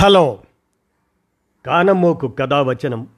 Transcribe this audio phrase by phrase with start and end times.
[0.00, 0.38] Hello.
[1.66, 3.08] కానమ్మోకు కథావచనం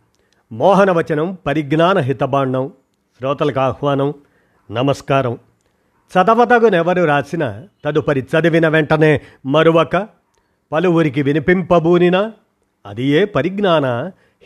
[0.52, 2.72] మోహనవచనం పరిజ్ఞాన హితబాండం
[3.18, 4.14] శ్రోతలకు ఆహ్వానం
[4.70, 5.38] నమస్కారం.
[6.12, 10.08] చదవదగునెవరు రాసిన తదుపరి చదివిన వెంటనే మరువక
[10.72, 12.32] పలువురికి వినిపింపబూనినా
[12.86, 13.86] అది ఏ పరిజ్ఞాన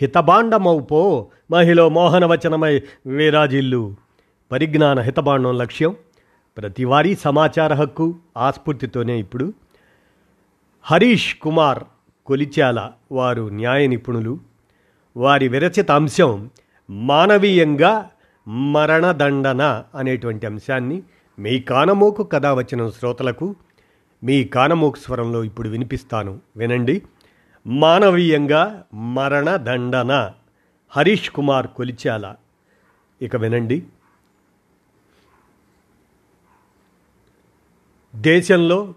[0.00, 3.94] హితబాండమౌపో మహిళ మోహనవచనమై వీరాజిల్లు.
[4.52, 5.96] పరిజ్ఞాన హితబాండం లక్ష్యం
[6.56, 9.52] ప్రతివారీ సమాచార హక్కు ఆస్ఫూర్తితోనే ఇప్పుడు.
[10.82, 11.84] హరీష్ కుమార్
[12.26, 14.38] కొలిచాల వారు న్యాయ నిపుణులు
[15.16, 16.50] వారి విరచిత అంశం
[16.90, 18.10] మానవీయంగా
[18.48, 21.02] మరణదండన అనేటువంటి అంశాన్ని
[21.38, 23.54] మీ కానమోకు కథ వచ్చిన శ్రోతలకు
[24.24, 26.40] మీ కానమోకు స్వరంలో ఇప్పుడు వినిపిస్తాను.
[26.56, 27.02] వినండి.
[27.66, 30.32] మానవీయంగా మరణదండన
[30.88, 32.34] హరీష్ కుమార్ కొలిచాల.
[33.22, 33.82] ఇక వినండి.
[38.14, 38.94] దేశంలో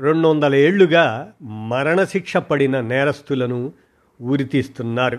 [0.00, 3.72] రెండు వందల ఏళ్ళుగా మరణశిక్ష పడిన నేరస్తులను
[4.20, 5.18] ఉరితీస్తున్నారు.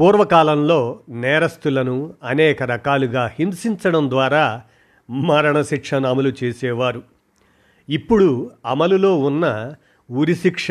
[0.00, 4.62] పూర్వకాలంలో నేరస్తులను అనేక రకాలుగా హింసించడం ద్వారా
[5.10, 7.02] మరణశిక్షను అమలు చేసేవారు.
[7.88, 9.74] ఇప్పుడు అమలులో ఉన్న
[10.10, 10.68] ఉరిశిక్ష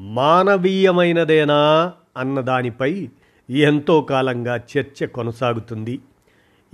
[0.00, 3.08] మానవీయమైనదేనా అన్నదానిపై
[3.50, 5.98] ఎంతో కాలంగా చర్చ కొనసాగుతుంది.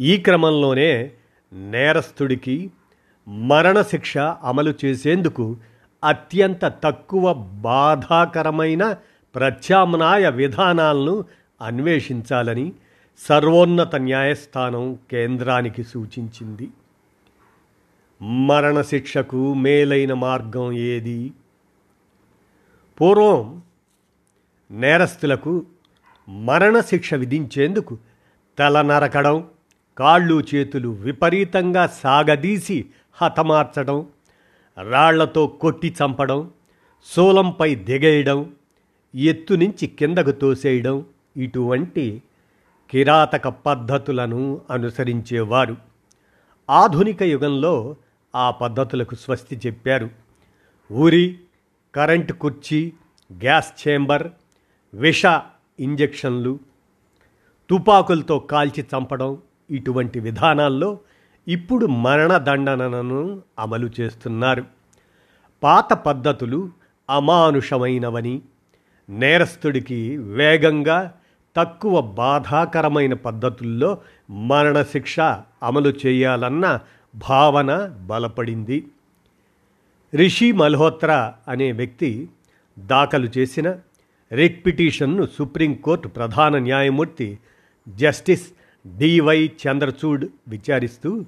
[0.01, 1.11] ఈ క్రమంలోనే
[1.53, 2.71] నేరస్తుడికి
[3.29, 5.57] మరణశిక్ష అమలు చేసేందుకు
[6.05, 8.97] అత్యంత తక్కువ బాధాకరమైన
[9.35, 11.25] ప్రత్యామ్నాయ విధానాలను
[11.61, 12.73] అన్వేషించాలని
[13.19, 16.69] సర్వోన్నత న్యాయస్థానం కేంద్రానికి సూచించింది.
[18.23, 21.33] మరణశిక్షకు మేలైన మార్గం ఏది?
[23.01, 23.63] పూర్వం
[24.71, 25.67] నేరస్తులకు
[26.29, 27.99] మరణశిక్ష విధించేందుకు
[28.59, 29.45] తల నరకడం
[29.99, 34.07] కాళ్ళు చేతులు విపరీతంగా సాగదీసి హతమార్చడం
[34.91, 36.51] రాళ్ళతో కొట్టి చంపడం
[37.17, 38.55] శూలంపై దిగేయడం
[39.15, 41.05] ఎత్తు నుంచి కిందకు తోసేయడం
[41.37, 42.23] ఇటువంటి
[42.91, 45.77] కిరాతక పద్ధతులను అనుసరించేవారు.
[46.71, 47.97] ఆధునిక యుగంలో
[48.35, 50.11] ఆ పద్ధతులకు స్వస్తి చెప్పారు.
[50.93, 51.39] ఊరి
[51.95, 52.93] కరెంటు కుర్చీ
[53.33, 54.29] గ్యాస్ ఛేంబర్
[54.95, 55.23] విష
[55.81, 56.59] ఇంజెక్షన్లు
[57.71, 59.39] తుపాకులతో కాల్చి చంపడం
[59.71, 60.99] ఇటువంటి విధానాల్లో
[61.49, 64.65] ఇప్పుడు మరణదండనను అమలు చేస్తున్నారు.
[65.63, 66.71] పాత పద్ధతులు
[67.11, 68.43] అమానుషమైనవని
[69.09, 71.13] నేరస్తుడికి వేగంగా
[71.57, 73.99] తక్కువ బాధాకరమైన పద్ధతుల్లో
[74.31, 75.21] మరణశిక్ష
[75.63, 76.81] అమలు చేయాలన్న
[77.15, 78.87] భావన బలపడింది.
[80.15, 82.29] రిషి మల్హోత్రా అనే వ్యక్తి
[82.79, 83.75] దాఖలు చేసిన
[84.33, 87.39] రిట్ పిటిషన్ను సుప్రీంకోర్టు ప్రధాన న్యాయమూర్తి
[87.89, 88.49] జస్టిస్
[88.87, 91.25] డివై చంద్రచూడ్ విచారిస్తూ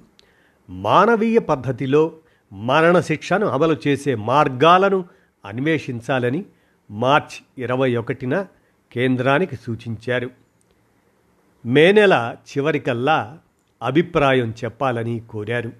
[0.69, 2.11] మానవీయ పద్ధతిలో
[2.53, 5.05] మరణశిక్షను అమలు చేసే మార్గాలను
[5.45, 6.45] అన్వేషించాలని
[6.91, 8.45] మార్చ్ ఇరవై ఒకటిన
[8.91, 10.29] కేంద్రానికి సూచించారు.
[11.65, 13.37] మే నెల చివరికల్లా
[13.83, 15.71] అభిప్రాయం చెప్పాలని కోరారు.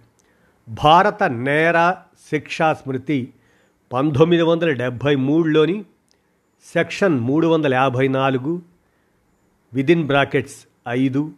[0.69, 1.91] భారత నేర
[2.29, 3.33] శిక్షా స్మృతి
[3.93, 5.85] పంతొమ్మిది వందల డెబ్భై మూడులోని
[6.73, 8.61] సెక్షన్ మూడు వందల యాభై నాలుగు
[9.73, 11.31] విదిన్ బ్రాకెట్స్ ఐదు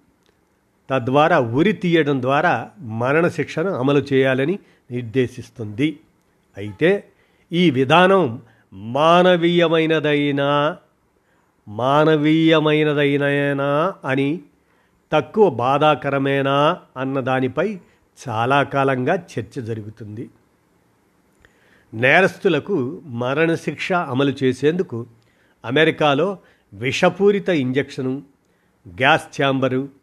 [0.91, 4.59] తద్వారా ఉరి తీయడం ద్వారా మరణశిక్షను అమలు చేయాలని
[4.91, 6.00] నిర్దేశిస్తుంది.
[6.57, 7.03] అయితే
[7.52, 8.41] ఈ విధానం
[8.74, 10.78] మానవీయమైనదైనా
[11.68, 14.40] మానవీయమైనదైనా అని
[15.12, 17.80] తక్కువ బాధాకరమేనా అన్న దానిపై
[18.19, 20.30] చాలా కాలంగా చర్చ జరుగుతుంది.
[21.94, 25.06] నేరస్తులకు మరణశిక్ష అమలు చేసేందుకు
[25.66, 26.38] అమెరికాలో
[26.74, 28.22] విషపూరిత ఇంజెక్షను
[28.88, 30.00] గ్యాస్ ఛాంబరు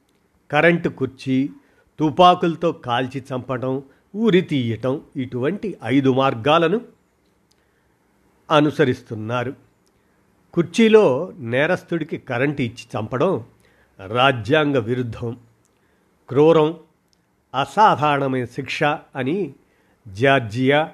[0.51, 1.51] కరెంటు కుర్చీ
[1.99, 3.83] తుపాకులతో కాల్చి చంపడం
[4.17, 6.81] ఊరి తీయటం ఇటువంటి ఐదు మార్గాలను
[8.51, 9.55] అనుసరిస్తున్నారు.
[10.55, 13.45] కుర్చీలో నేరస్తుడికి కరెంటు ఇచ్చి చంపడం
[14.07, 15.37] రాజ్యాంగ విరుద్ధం.
[16.29, 16.77] క్రూరం
[17.61, 19.55] అసాధారణమైన శిక్ష అని
[20.09, 20.91] జార్జియా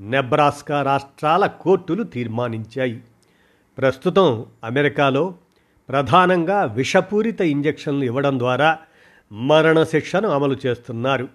[0.00, 3.02] నెబ్రాస్కా రాష్ట్రాల కోర్టులు తీర్మానించాయి.
[3.78, 5.34] ప్రస్తుతం అమెరికాలో
[5.88, 8.78] ప్రధానంగా విషపూరిత ఇంజెక్షన్లు ఇవ్వడం ద్వారా
[9.32, 11.28] మరణశిక్షను అమలు చేస్తున్నారు.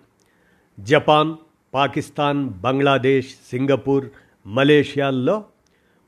[0.79, 1.35] జపాన్
[1.73, 4.09] పాకిస్తాన్ బంగ్లాదేశ్ సింగపూర్
[4.45, 5.45] మలేషియాల్లో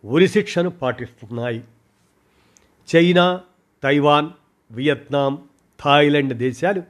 [0.06, 1.64] ఉరిశిక్షను పాటిస్తున్నాయి.
[2.96, 3.42] చైనా
[3.84, 4.30] తైవాన్
[4.72, 5.44] వియత్నాం
[5.84, 6.84] థాయిలాండ్ దేశాలు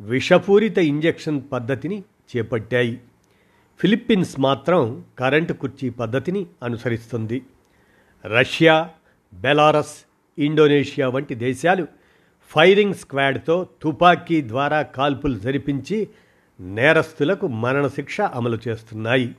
[0.00, 2.04] విషపూరిత ఇంజెక్షన్ పద్ధతిని
[2.36, 3.00] చేపట్టాయి.
[3.78, 7.42] ఫిలిప్పీన్స్ మాత్రం కరెంటు కుర్చీ పద్ధతిని అనుసరిస్తుంది.
[8.26, 8.90] రష్యా
[9.34, 10.04] బెలారస్
[10.38, 11.86] ఇండోనేషియా వంటి దేశాలు
[12.50, 16.08] ఫైరింగ్ స్క్వాడ్తో తుపాకీ ద్వారా కాల్పులు జరిపించి
[16.60, 19.36] నేరస్తులకు మరణశిక్ష అమలు చేస్తున్నాయి.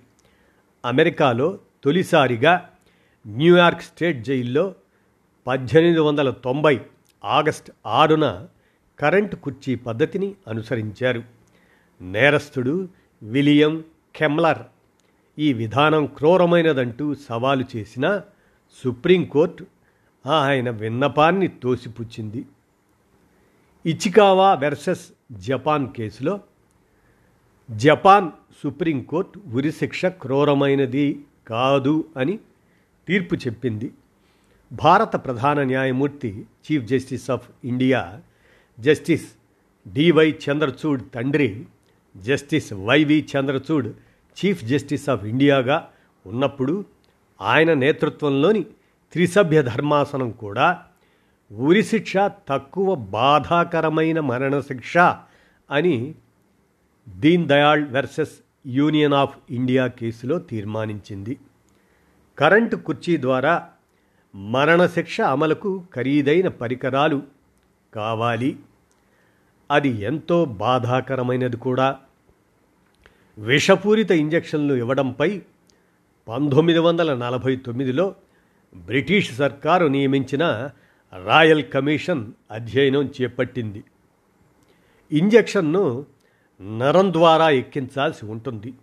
[0.86, 2.70] అమెరికాలో తొలిసారిగా
[3.28, 4.76] న్యూయార్క్ స్టేట్ జైల్లో
[5.48, 6.82] పద్దెనిమిది వందల తొంభై
[7.26, 8.48] ఆగస్ట్ ఆరున
[9.00, 11.24] కరెంటు కుర్చీ పద్ధతిని అనుసరించారు.
[12.02, 12.88] నేరస్తుడు
[13.24, 13.84] విలియం
[14.16, 14.60] కెమ్లర్.
[15.40, 18.22] ఈ విధానం క్రూరమైనదంటూ సవాలు చేసిన
[18.84, 19.66] సుప్రీంకోర్టు
[20.28, 22.46] ఆయన విన్నపాన్ని తోసిపుచ్చింది.
[23.86, 26.40] ఇచికావా వెర్సెస్ జపాన్ కేసులో
[27.72, 28.32] జపాన్
[28.64, 32.40] సుప్రీంకోర్టు ఉరిశిక్ష క్రూరమైనది కాదు అని
[33.08, 33.92] తీర్పు చెప్పింది.
[34.74, 38.22] భారత ప్రధాన న్యాయమూర్తి chief justice of India
[38.80, 39.26] justice
[39.88, 41.66] DY Chandrachud తండ్రి
[42.18, 43.94] justice YV Chandrachud
[44.38, 45.90] chief justice of ఇండియాగా
[46.26, 46.86] ఉన్నప్పుడు
[47.42, 48.64] ఆయన నేతృత్వంలోని
[49.12, 50.84] త్రిసభ్య ధర్మాసనం కూడా
[51.52, 52.14] ఉరిశిక్ష
[52.50, 54.98] తక్కువ బాధాకరమైన మరణశిక్ష
[55.72, 56.16] అని
[57.10, 58.32] Deen Dayal versus
[58.68, 61.38] union of India కేసులో తీర్మానించింది.
[62.40, 63.68] కరెంటు కుర్చీ ద్వారా
[64.36, 67.22] మరణశిక్ష అమలుకు ఖరీదైన పరికరాలు
[67.94, 68.60] కావాలి.
[69.72, 71.98] అది ఎంతో బాధాకరమైనది కూడా.
[73.38, 75.42] విషపూరిత ఇంజెక్షన్లు ఇవ్వడంపై
[76.28, 78.16] పంతొమ్మిది వందల నలభై తొమ్మిదిలో
[78.76, 80.70] బ్రిటిష్ సర్కారు నియమించిన
[81.26, 83.84] రాయల్ కమిషన్ అధ్యయనం చేపట్టింది.
[85.12, 86.06] ఇంజెక్షన్ను
[86.80, 88.74] నరం ద్వారా ఎక్కించాల్సి ఉంటుంది.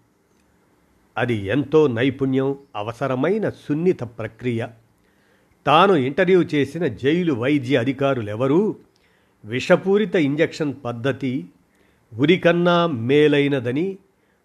[1.19, 4.67] అది ఎంతో నైపుణ్యం అవసరమైన సున్నిత ప్రక్రియ.
[5.67, 8.77] తాను ఇంటర్వ్యూ చేసిన జైలు వైద్య అధికారులెవరూ
[9.45, 11.47] విషపూరిత ఇంజెక్షన్ పద్ధతి
[12.19, 13.99] ఉరికన్నా మేలైనదని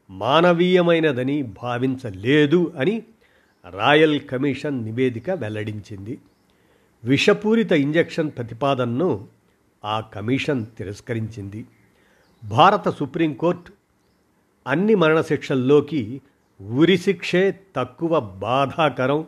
[0.10, 3.04] మానవీయమైనదని భావించలేదు అని
[3.70, 6.20] రాయల్ కమిషన్ నివేదిక వెల్లడించింది.
[7.06, 9.28] విషపూరిత ఇంజెక్షన్ ప్రతిపాదనను
[9.86, 11.66] ఆ కమిషన్ తిరస్కరించింది.
[12.44, 13.74] భారత సుప్రీంకోర్టు
[14.68, 16.22] అన్ని మరణశిక్షల్లోకి
[16.62, 19.28] ఉరిశిక్షే తక్కువ బాధాకరం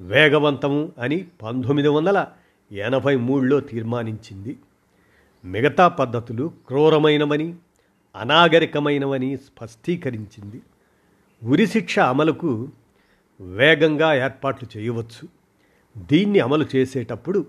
[0.00, 2.26] వేగవంతము అని పంతొమ్మిది వందల
[2.72, 4.58] ఎనభై మూడులో తీర్మానించింది.
[5.44, 7.54] మిగతా పద్ధతులు క్రూరమైనవని
[8.16, 10.60] అనాగరికమైనవని స్పష్టీకరించింది.
[11.44, 12.68] ఉరిశిక్ష అమలుకు
[13.40, 15.39] వేగంగా ఏర్పాట్లు చేయవచ్చు.
[15.98, 17.46] దీన్ని అమలు చేసేటప్పుడు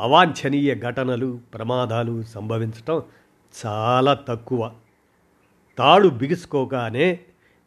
[0.00, 3.02] అవాంఛనీయ ఘటనలు ప్రమాదాలు సంభవించటం
[3.66, 4.72] చాలా తక్కువ.
[5.78, 7.20] తాడు బిగుసుకోగానే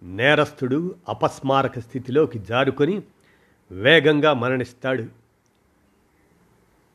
[0.04, 3.02] నేరస్తుడు అపస్మారక స్థితిలోకి జారుకొని
[3.72, 5.06] వేగంగా మరణిస్తాడు.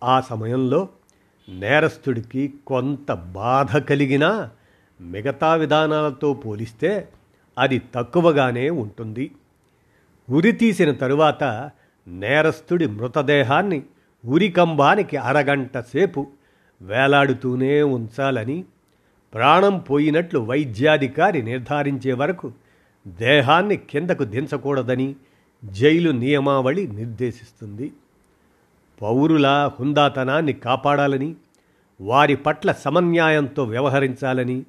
[0.04, 0.88] ఆ సమయంలో
[1.48, 4.50] నేరస్తుడికి కొంత బాధ కలిగినా
[5.00, 7.08] మిగతా విధానాలతో పోలిస్తే
[7.58, 9.30] అది తక్కువగానే ఉంటుంది.
[10.30, 11.70] ఉరి తీసిన తరువాత
[12.08, 13.82] నేరస్తుడి మృతదేహాన్ని
[14.24, 16.26] ఉరికంబానికి అరగంట సేపు
[16.82, 18.64] వేలాడుతూనే ఉంచాలని
[19.34, 22.52] ప్రాణం పోయినట్లు వైద్యాధికారి నిర్ధారించే వరకు
[23.06, 25.14] దేహాన్ని కిందకు దించకూడదని
[25.64, 27.92] జైలు నియమావళి నిర్దేశిస్తుంది.
[29.02, 31.34] పౌరుల హుందాతనాన్ని కాపాడాలని
[32.00, 34.62] వారి పట్ల సమన్యాయంతో వ్యవహరించాలని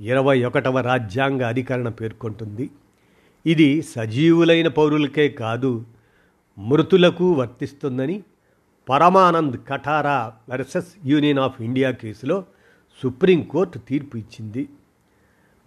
[0.00, 2.70] ఇరవై ఒకటవ రాజ్యాంగ అధికరణ పేర్కొంటుంది.
[3.46, 5.84] ఇది సజీవులైన పౌరులకే కాదు
[6.58, 8.22] మృతులకు వర్తిస్తుందని
[8.88, 12.44] Parmanand Katara versus union of India కేసులో
[13.02, 14.68] సుప్రీంకోర్టు తీర్పు ఇచ్చింది.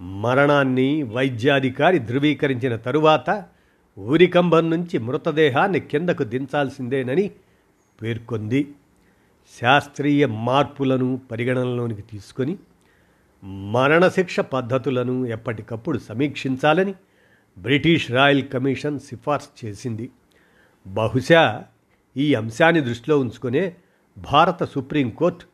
[0.02, 3.46] మరణాన్ని వైద్యాధికారి ధృవీకరించిన తరువాత
[4.00, 7.32] ఊరికంభం నుంచి మృతదేహాన్ని కిందకు దించాల్సిందేనని
[8.02, 8.76] పేర్కొంది.
[9.62, 12.58] శాస్త్రీయ మార్పులను పరిగణనలోనికి తీసుకొని
[13.44, 16.96] మరణశిక్ష పద్ధతులను ఎప్పటికప్పుడు సమీక్షించాలని
[17.58, 20.10] బ్రిటిష్ రాయల్ కమిషన్ సిఫార్సు చేసింది.
[20.88, 21.64] బహుశా
[22.18, 23.76] ఈ అంశాన్ని దృష్టిలో ఉంచుకునే
[24.18, 25.46] భారత సుప్రీంకోర్టు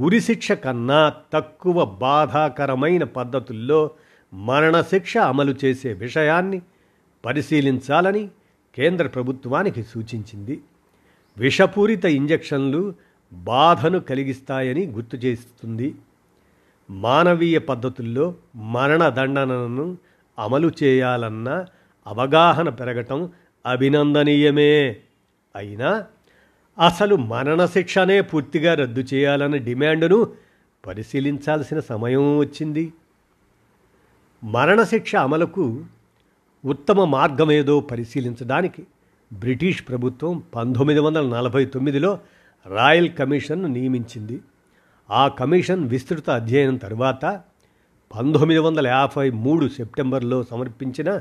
[0.00, 3.90] ఉరిశిక్ష కన్నా తక్కువ బాధాకరమైన పద్ధతుల్లో
[4.34, 6.62] మరణశిక్ష అమలు చేసే విషయాన్ని
[7.24, 8.28] పరిశీలించాలని
[8.74, 10.60] కేంద్ర ప్రభుత్వానికి సూచించింది.
[11.36, 12.94] విషపూరిత ఇంజెక్షన్లు
[13.32, 15.94] బాధను కలిగిస్తాయని గుర్తు చేస్తుంది.
[16.90, 19.98] మానవీయ పద్ధతుల్లో మరణదండనను
[20.38, 21.64] అమలు చేయాలన్న
[22.06, 23.30] అవగాహన పెరగటం
[23.66, 24.96] అభినందనీయమే.
[25.56, 26.06] అయినా
[26.84, 30.32] అసలు మరణశిక్షనే పూర్తిగా రద్దు చేయాలన్న డిమాండును
[30.86, 32.92] పరిశీలించాల్సిన సమయం వచ్చింది.
[34.44, 35.84] మరణశిక్ష అమలుకు
[36.64, 38.86] ఉత్తమ మార్గమేదో పరిశీలించడానికి
[39.32, 42.18] బ్రిటిష్ ప్రభుత్వం పంతొమ్మిది వందల నలభై తొమ్మిదిలో
[42.66, 44.40] రాయల్ కమిషన్ను నియమించింది.
[45.10, 47.40] ఆ కమిషన్ విస్తృత అధ్యయనం తరువాత
[48.16, 51.20] పంతొమ్మిది వందల యాభై మూడు సెప్టెంబర్లో సమర్పించిన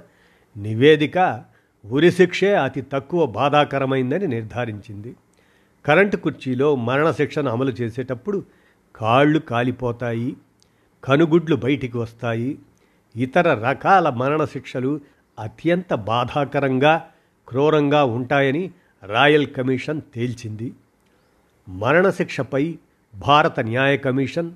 [0.57, 1.43] నివేదిక
[1.85, 5.15] ఉరిశిక్షే అతి తక్కువ బాధాకరమైందని నిర్ధారించింది.
[5.85, 8.43] కరెంటు కుర్చీలో మరణశిక్షను అమలు చేసేటప్పుడు
[8.95, 10.35] కాళ్ళు కాలిపోతాయి
[11.03, 12.59] కనుగుడ్లు బయటికి వస్తాయి.
[13.15, 14.99] ఇతర రకాల మరణశిక్షలు
[15.39, 17.05] అత్యంత బాధాకరంగా
[17.47, 18.71] క్రూరంగా ఉంటాయని
[19.05, 20.73] రాయల్ కమిషన్ తేల్చింది.
[21.69, 22.77] మరణశిక్షపై
[23.15, 24.51] భారత న్యాయ కమిషన్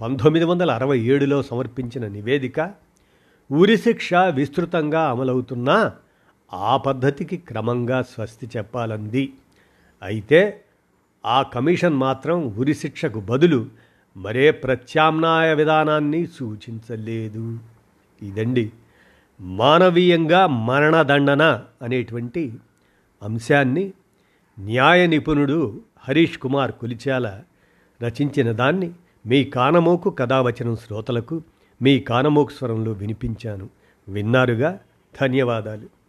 [0.00, 2.74] పంతొమ్మిది వందల అరవై ఏడులో సమర్పించిన నివేదిక
[3.52, 5.92] ఉరిశిక్ష విస్తృతంగా అమలవుతున్నా
[6.54, 9.32] ఆ పద్ధతికి క్రమంగా స్వస్తి చెప్పాలంది.
[10.02, 10.64] అయితే
[11.26, 13.66] ఆ కమిషన్ మాత్రం ఉరిశిక్షకు బదులు
[14.16, 17.58] మరే ప్రత్యామ్నాయ విధానాన్ని సూచించలేదు.
[18.22, 18.72] ఇదండి
[19.40, 22.54] మానవీయంగా మరణదండన అనేటువంటి
[23.22, 23.92] అంశాన్ని
[24.60, 27.40] న్యాయ నిపుణుడు హరీష్ కుమార్ కొలిచాల
[28.02, 28.90] రచించిన దాన్ని
[29.26, 31.42] మీ కానమోకు కథావచనం శ్రోతలకు
[31.82, 33.70] మీ కానమోకు స్వరంలో వినిపించాను.
[34.08, 34.78] విన్నారుగా?
[35.20, 36.01] ధన్యవాదాలు.